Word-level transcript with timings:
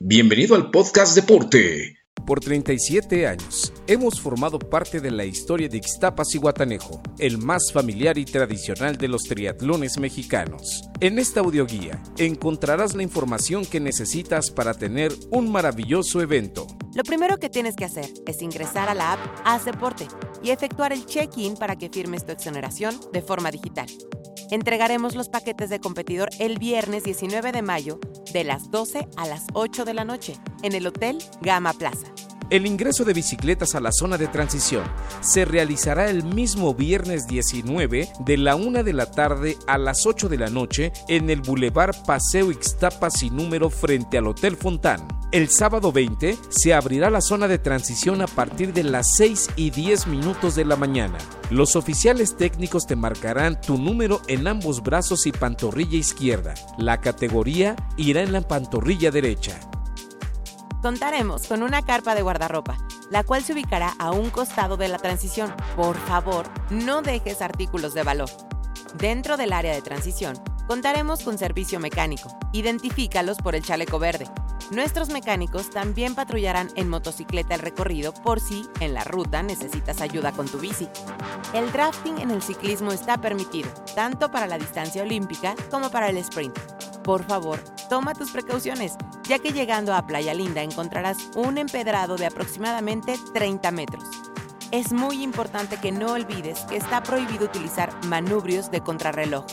Bienvenido 0.00 0.54
al 0.54 0.70
podcast 0.70 1.16
Deporte. 1.16 1.98
Por 2.24 2.38
37 2.38 3.26
años 3.26 3.72
hemos 3.88 4.20
formado 4.20 4.60
parte 4.60 5.00
de 5.00 5.10
la 5.10 5.24
historia 5.24 5.68
de 5.68 5.78
Ixtapas 5.78 6.36
y 6.36 6.38
Guatanejo, 6.38 7.02
el 7.18 7.38
más 7.38 7.72
familiar 7.72 8.16
y 8.16 8.24
tradicional 8.24 8.96
de 8.96 9.08
los 9.08 9.24
triatlones 9.24 9.98
mexicanos. 9.98 10.88
En 11.00 11.18
esta 11.18 11.40
audioguía 11.40 12.00
encontrarás 12.16 12.94
la 12.94 13.02
información 13.02 13.66
que 13.66 13.80
necesitas 13.80 14.52
para 14.52 14.72
tener 14.72 15.12
un 15.32 15.50
maravilloso 15.50 16.22
evento. 16.22 16.68
Lo 16.94 17.02
primero 17.02 17.38
que 17.38 17.50
tienes 17.50 17.74
que 17.74 17.84
hacer 17.84 18.08
es 18.24 18.40
ingresar 18.40 18.88
a 18.88 18.94
la 18.94 19.14
app 19.14 19.20
Haz 19.44 19.64
Deporte 19.64 20.06
y 20.42 20.50
efectuar 20.50 20.92
el 20.92 21.06
check-in 21.06 21.56
para 21.56 21.76
que 21.76 21.88
firmes 21.88 22.24
tu 22.24 22.32
exoneración 22.32 22.98
de 23.12 23.22
forma 23.22 23.50
digital. 23.50 23.86
Entregaremos 24.50 25.14
los 25.14 25.28
paquetes 25.28 25.68
de 25.68 25.80
competidor 25.80 26.30
el 26.38 26.58
viernes 26.58 27.04
19 27.04 27.52
de 27.52 27.62
mayo 27.62 28.00
de 28.32 28.44
las 28.44 28.70
12 28.70 29.06
a 29.16 29.26
las 29.26 29.46
8 29.52 29.84
de 29.84 29.94
la 29.94 30.04
noche 30.04 30.38
en 30.62 30.74
el 30.74 30.86
Hotel 30.86 31.18
Gama 31.42 31.72
Plaza. 31.74 32.06
El 32.50 32.64
ingreso 32.64 33.04
de 33.04 33.12
bicicletas 33.12 33.74
a 33.74 33.80
la 33.80 33.92
zona 33.92 34.16
de 34.16 34.26
transición 34.26 34.84
se 35.20 35.44
realizará 35.44 36.08
el 36.08 36.24
mismo 36.24 36.74
viernes 36.74 37.26
19 37.26 38.08
de 38.20 38.36
la 38.38 38.56
1 38.56 38.84
de 38.84 38.92
la 38.94 39.10
tarde 39.10 39.58
a 39.66 39.76
las 39.76 40.06
8 40.06 40.30
de 40.30 40.38
la 40.38 40.48
noche 40.48 40.92
en 41.08 41.28
el 41.28 41.42
Boulevard 41.42 41.94
Paseo 42.06 42.50
Ixtapas 42.50 43.22
y 43.22 43.28
número 43.28 43.68
frente 43.68 44.16
al 44.16 44.28
Hotel 44.28 44.56
Fontán. 44.56 45.17
El 45.30 45.50
sábado 45.50 45.92
20 45.92 46.38
se 46.48 46.72
abrirá 46.72 47.10
la 47.10 47.20
zona 47.20 47.48
de 47.48 47.58
transición 47.58 48.22
a 48.22 48.26
partir 48.26 48.72
de 48.72 48.82
las 48.82 49.14
6 49.16 49.50
y 49.56 49.68
10 49.68 50.06
minutos 50.06 50.54
de 50.54 50.64
la 50.64 50.74
mañana. 50.74 51.18
Los 51.50 51.76
oficiales 51.76 52.38
técnicos 52.38 52.86
te 52.86 52.96
marcarán 52.96 53.60
tu 53.60 53.76
número 53.76 54.22
en 54.26 54.46
ambos 54.46 54.82
brazos 54.82 55.26
y 55.26 55.32
pantorrilla 55.32 55.98
izquierda. 55.98 56.54
La 56.78 57.02
categoría 57.02 57.76
irá 57.98 58.22
en 58.22 58.32
la 58.32 58.40
pantorrilla 58.40 59.10
derecha. 59.10 59.60
Contaremos 60.80 61.46
con 61.46 61.62
una 61.62 61.82
carpa 61.82 62.14
de 62.14 62.22
guardarropa, 62.22 62.78
la 63.10 63.22
cual 63.22 63.44
se 63.44 63.52
ubicará 63.52 63.96
a 63.98 64.12
un 64.12 64.30
costado 64.30 64.78
de 64.78 64.88
la 64.88 64.96
transición. 64.96 65.54
Por 65.76 65.98
favor, 65.98 66.46
no 66.70 67.02
dejes 67.02 67.42
artículos 67.42 67.92
de 67.92 68.02
valor. 68.02 68.30
Dentro 68.94 69.36
del 69.36 69.52
área 69.52 69.74
de 69.74 69.82
transición, 69.82 70.42
contaremos 70.66 71.22
con 71.22 71.36
servicio 71.36 71.80
mecánico. 71.80 72.30
Identifícalos 72.54 73.36
por 73.36 73.54
el 73.54 73.62
chaleco 73.62 73.98
verde. 73.98 74.26
Nuestros 74.70 75.08
mecánicos 75.08 75.70
también 75.70 76.14
patrullarán 76.14 76.68
en 76.74 76.88
motocicleta 76.88 77.54
el 77.54 77.60
recorrido 77.60 78.12
por 78.12 78.40
si 78.40 78.68
en 78.80 78.92
la 78.92 79.04
ruta 79.04 79.42
necesitas 79.42 80.00
ayuda 80.00 80.32
con 80.32 80.46
tu 80.46 80.58
bici. 80.58 80.88
El 81.54 81.72
drafting 81.72 82.18
en 82.18 82.30
el 82.30 82.42
ciclismo 82.42 82.92
está 82.92 83.18
permitido, 83.18 83.70
tanto 83.94 84.30
para 84.30 84.46
la 84.46 84.58
distancia 84.58 85.02
olímpica 85.02 85.54
como 85.70 85.90
para 85.90 86.10
el 86.10 86.18
sprint. 86.18 86.58
Por 87.02 87.24
favor, 87.24 87.58
toma 87.88 88.12
tus 88.12 88.30
precauciones, 88.30 88.96
ya 89.22 89.38
que 89.38 89.52
llegando 89.52 89.94
a 89.94 90.06
Playa 90.06 90.34
Linda 90.34 90.62
encontrarás 90.62 91.30
un 91.34 91.56
empedrado 91.56 92.16
de 92.16 92.26
aproximadamente 92.26 93.18
30 93.32 93.70
metros. 93.70 94.04
Es 94.70 94.92
muy 94.92 95.22
importante 95.22 95.78
que 95.80 95.92
no 95.92 96.12
olvides 96.12 96.60
que 96.66 96.76
está 96.76 97.02
prohibido 97.02 97.46
utilizar 97.46 97.90
manubrios 98.04 98.70
de 98.70 98.82
contrarreloj, 98.82 99.46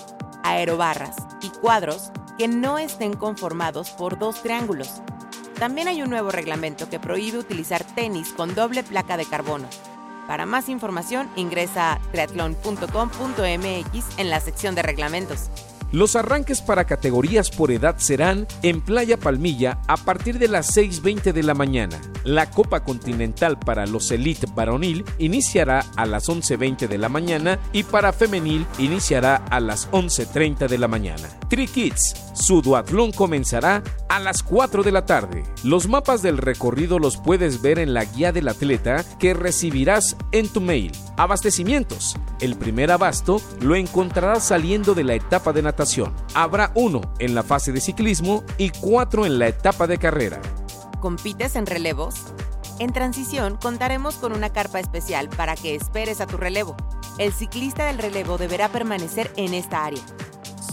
aerobarras 0.44 1.16
y 1.42 1.50
cuadros 1.50 2.12
que 2.38 2.48
no 2.48 2.78
estén 2.78 3.14
conformados 3.14 3.90
por 3.92 4.20
dos 4.20 4.42
triángulos. 4.42 5.02
También 5.60 5.88
hay 5.88 6.02
un 6.02 6.10
nuevo 6.10 6.32
reglamento 6.32 6.90
que 6.90 7.00
prohíbe 7.00 7.38
utilizar 7.38 7.84
tenis 7.84 8.34
con 8.34 8.56
doble 8.56 8.84
placa 8.84 9.18
de 9.18 9.26
carbono. 9.26 9.68
Para 10.28 10.46
más 10.46 10.70
información 10.70 11.30
ingresa 11.36 11.94
a 11.94 12.00
triathlon.com.mx 12.12 14.20
en 14.20 14.30
la 14.30 14.40
sección 14.40 14.76
de 14.76 14.82
reglamentos. 14.82 15.50
Los 15.96 16.18
arranques 16.18 16.60
para 16.60 16.84
categorías 16.84 17.50
por 17.50 17.72
edad 17.72 17.96
serán 18.00 18.48
en 18.64 18.82
Playa 18.82 19.16
Palmilla 19.16 19.80
a 19.88 19.96
partir 19.96 20.40
de 20.40 20.50
las 20.50 20.76
6.20 20.76 21.32
de 21.32 21.42
la 21.42 21.54
mañana. 21.54 22.02
La 22.26 22.52
Copa 22.52 22.84
Continental 22.84 23.58
para 23.58 23.86
los 23.86 24.12
Elite 24.12 24.46
Varonil 24.54 25.06
iniciará 25.20 25.86
a 25.96 26.06
las 26.06 26.28
11.20 26.28 26.90
de 26.90 26.98
la 26.98 27.08
mañana 27.08 27.60
y 27.72 27.84
para 27.84 28.12
Femenil 28.12 28.66
iniciará 28.78 29.38
a 29.50 29.62
las 29.62 29.90
11.30 29.92 30.68
de 30.68 30.78
la 30.78 30.90
mañana. 30.90 31.30
Tri 31.48 31.66
Kids, 31.66 32.14
su 32.34 32.62
duatlón 32.62 33.14
comenzará 33.14 33.82
a 34.10 34.20
las 34.20 34.44
4 34.44 34.84
de 34.84 34.92
la 34.92 35.06
tarde. 35.06 35.44
Los 35.64 35.88
mapas 35.88 36.22
del 36.22 36.40
recorrido 36.40 37.00
los 37.00 37.16
puedes 37.16 37.62
ver 37.62 37.80
en 37.80 37.94
la 37.94 38.04
guía 38.04 38.34
del 38.34 38.50
atleta 38.50 39.06
que 39.18 39.34
recibirás 39.34 40.18
en 40.34 40.50
tu 40.50 40.60
mail. 40.60 40.92
Abastecimientos. 41.16 42.18
El 42.42 42.58
primer 42.58 42.92
abasto 42.92 43.40
lo 43.62 43.78
encontrarás 43.78 44.44
saliendo 44.44 44.94
de 44.94 45.06
la 45.06 45.14
etapa 45.14 45.54
de 45.54 45.62
natación. 45.62 45.85
Habrá 46.34 46.72
uno 46.74 47.02
en 47.20 47.36
la 47.36 47.44
fase 47.44 47.72
de 47.72 47.80
ciclismo 47.80 48.44
y 48.58 48.70
cuatro 48.70 49.26
en 49.26 49.38
la 49.38 49.48
etapa 49.48 49.86
de 49.86 49.98
carrera. 49.98 50.42
¿Compites 51.00 51.56
en 51.56 51.66
relevos? 51.66 52.16
En 52.80 52.92
transición 52.92 53.58
contaremos 53.62 54.16
con 54.16 54.34
una 54.34 54.50
carpa 54.50 54.80
especial 54.80 55.30
para 55.30 55.56
que 55.56 55.76
esperes 55.76 56.22
a 56.22 56.28
tu 56.28 56.38
relevo. 56.38 56.76
El 57.20 57.32
ciclista 57.32 57.86
del 57.86 58.00
relevo 58.00 58.38
deberá 58.38 58.70
permanecer 58.70 59.32
en 59.38 59.54
esta 59.54 59.86
área. 59.86 60.02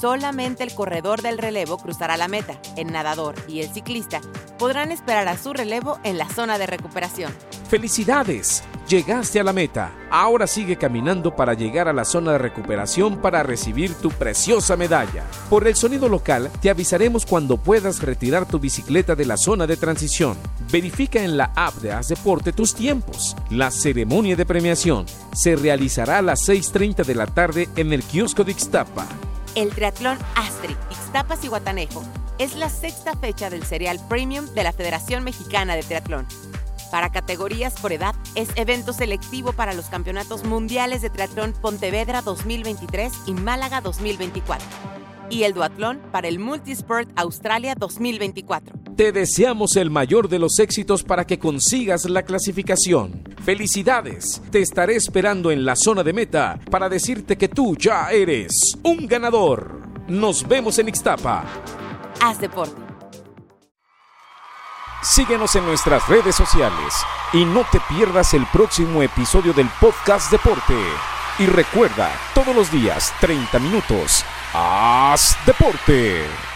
Solamente 0.01 0.65
el 0.65 0.75
corredor 0.75 1.21
del 1.23 1.39
relevo 1.39 1.77
cruzará 1.77 2.17
la 2.17 2.27
meta. 2.27 2.59
El 2.77 2.91
nadador 2.91 3.35
y 3.47 3.61
el 3.61 3.69
ciclista 3.69 4.21
podrán 4.59 4.91
esperar 4.91 5.29
a 5.29 5.37
su 5.37 5.53
relevo 5.53 5.99
en 6.03 6.19
la 6.19 6.29
zona 6.29 6.59
de 6.59 6.67
recuperación. 6.67 7.33
¡Felicidades! 7.69 8.65
Llegaste 8.93 9.41
a 9.41 9.43
la 9.43 9.55
meta. 9.55 9.91
Ahora 10.11 10.47
sigue 10.47 10.77
caminando 10.77 11.35
para 11.35 11.55
llegar 11.55 11.89
a 11.89 11.95
la 11.95 12.05
zona 12.05 12.33
de 12.33 12.37
recuperación 12.37 13.23
para 13.23 13.43
recibir 13.43 13.95
tu 13.95 14.11
preciosa 14.11 14.77
medalla. 14.77 15.25
Por 15.49 15.67
el 15.67 15.75
sonido 15.77 16.11
local, 16.11 16.51
te 16.61 16.69
avisaremos 16.69 17.25
cuando 17.25 17.57
puedas 17.57 18.03
retirar 18.03 18.47
tu 18.47 18.59
bicicleta 18.59 19.15
de 19.15 19.25
la 19.25 19.39
zona 19.39 19.67
de 19.67 19.79
transición. 19.79 20.37
Verifica 20.71 21.25
en 21.25 21.39
la 21.39 21.53
app 21.57 21.73
de 21.77 21.91
Haz 21.91 22.09
Deporte 22.09 22.53
tus 22.53 22.75
tiempos. 22.75 23.35
La 23.49 23.71
ceremonia 23.71 24.37
de 24.37 24.45
premiación 24.45 25.07
se 25.33 25.57
realizará 25.57 26.19
a 26.19 26.23
las 26.23 26.47
6.30 26.47 27.07
de 27.07 27.15
la 27.15 27.25
tarde 27.25 27.71
en 27.77 27.95
el 27.95 28.03
kiosco 28.03 28.45
de 28.45 28.53
Ixtapa. 28.53 29.07
El 29.55 29.71
triatlón 29.71 30.19
Astri, 30.35 30.77
Ixtapas 30.91 31.43
y 31.45 31.49
Guatanejo 31.49 32.05
es 32.37 32.57
la 32.57 32.69
sexta 32.69 33.17
fecha 33.17 33.49
del 33.49 33.63
serial 33.63 33.99
premium 34.11 34.45
de 34.55 34.65
la 34.65 34.73
Federación 34.75 35.25
Mexicana 35.25 35.77
de 35.77 35.83
Triatlón. 35.83 36.27
Para 36.93 37.11
categorías 37.11 37.73
por 37.81 37.91
edad, 37.91 38.15
es 38.35 38.51
evento 38.55 38.93
selectivo 38.93 39.55
para 39.55 39.73
los 39.73 39.87
campeonatos 39.87 40.45
mundiales 40.45 41.01
de 41.01 41.09
triatlón 41.09 41.55
Pontevedra 41.55 42.21
2023 42.21 43.11
y 43.25 43.33
Málaga 43.33 43.81
2024. 43.81 44.69
Y 45.31 45.45
el 45.45 45.55
duatlón 45.55 46.03
para 46.13 46.29
el 46.29 46.39
Multisport 46.39 47.09
Australia 47.17 47.75
2024. 47.79 48.79
Te 48.95 49.11
deseamos 49.11 49.77
el 49.77 49.89
mayor 49.89 50.29
de 50.29 50.39
los 50.39 50.59
éxitos 50.59 51.03
para 51.03 51.27
que 51.27 51.39
consigas 51.39 52.05
la 52.05 52.25
clasificación. 52.25 53.25
¡Felicidades! 53.43 54.43
Te 54.51 54.61
estaré 54.61 54.95
esperando 54.95 55.51
en 55.51 55.65
la 55.65 55.77
zona 55.77 56.03
de 56.03 56.13
meta 56.13 56.61
para 56.71 56.91
decirte 56.91 57.39
que 57.39 57.49
tú 57.49 57.75
ya 57.75 58.11
eres 58.11 58.77
un 58.83 59.07
ganador. 59.07 59.81
Nos 60.09 60.47
vemos 60.47 60.79
en 60.79 60.89
Ixtapa. 60.89 61.43
Haz 62.21 62.39
deporte. 62.39 62.82
Síguenos 65.03 65.57
en 65.57 65.67
nuestras 65.67 66.09
redes 66.09 66.37
sociales 66.37 66.95
y 67.33 67.45
no 67.45 67.65
te 67.73 67.81
pierdas 67.81 68.35
el 68.35 68.47
próximo 68.47 69.03
episodio 69.03 69.53
del 69.53 69.69
podcast 69.81 70.31
Deporte. 70.31 70.79
Y 71.41 71.47
recuerda, 71.47 72.13
todos 72.35 72.55
los 72.55 72.71
días, 72.71 73.13
30 73.21 73.59
minutos, 73.59 74.25
haz 74.55 75.37
deporte. 75.45 76.52